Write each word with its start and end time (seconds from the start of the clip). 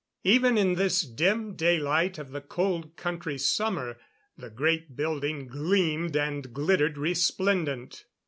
Even 0.23 0.57
in 0.57 0.73
this 0.73 1.03
dim 1.03 1.53
daylight 1.55 2.17
of 2.17 2.31
the 2.31 2.41
Cold 2.41 2.95
Country 2.95 3.37
summer, 3.37 3.99
the 4.35 4.49
great 4.49 4.95
building 4.95 5.45
gleamed 5.47 6.15
and 6.17 6.51
glittered 6.55 6.97
resplendent. 6.97 8.05